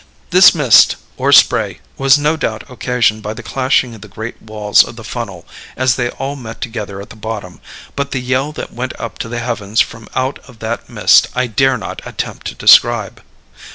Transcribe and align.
"This 0.31 0.55
mist, 0.55 0.95
or 1.15 1.31
spray, 1.31 1.79
was 1.95 2.17
no 2.17 2.35
doubt 2.35 2.63
occasioned 2.71 3.21
by 3.21 3.35
the 3.35 3.43
clashing 3.43 3.93
of 3.93 4.01
the 4.01 4.07
great 4.07 4.41
walls 4.41 4.83
of 4.83 4.95
the 4.95 5.03
funnel, 5.03 5.45
as 5.77 5.93
they 5.95 6.09
all 6.09 6.35
met 6.35 6.59
together 6.59 6.99
at 6.99 7.11
the 7.11 7.15
bottom, 7.15 7.61
but 7.95 8.09
the 8.09 8.19
yell 8.19 8.51
that 8.53 8.73
went 8.73 8.99
up 8.99 9.19
to 9.19 9.29
the 9.29 9.37
heavens 9.37 9.79
from 9.79 10.09
out 10.15 10.39
of 10.49 10.57
that 10.57 10.89
mist 10.89 11.27
I 11.35 11.45
dare 11.45 11.77
not 11.77 12.01
attempt 12.03 12.47
to 12.47 12.55
describe. 12.55 13.21